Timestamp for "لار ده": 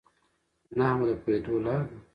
1.65-1.97